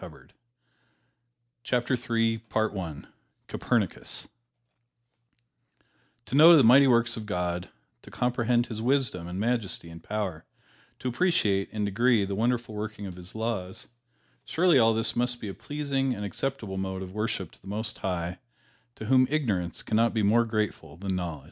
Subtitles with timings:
[0.01, 0.35] [Illustration:
[1.63, 3.05] COPERNICUS]
[3.47, 4.27] COPERNICUS
[6.25, 7.69] To know the mighty works of God;
[8.01, 10.43] to comprehend His wisdom and majesty and power;
[10.97, 13.85] to appreciate, in degree, the wonderful working of His laws,
[14.43, 17.99] surely all this must be a pleasing and acceptable mode of worship to the Most
[17.99, 18.39] High,
[18.95, 21.39] to whom ignorance can not be more grateful than knowledge.